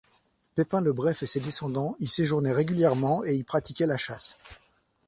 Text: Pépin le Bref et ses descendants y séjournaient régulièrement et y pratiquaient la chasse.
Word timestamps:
Pépin 0.55 0.81
le 0.81 0.93
Bref 0.93 1.21
et 1.21 1.27
ses 1.27 1.39
descendants 1.39 1.95
y 1.99 2.07
séjournaient 2.07 2.53
régulièrement 2.53 3.23
et 3.23 3.35
y 3.35 3.43
pratiquaient 3.43 3.85
la 3.85 3.97
chasse. 3.97 4.39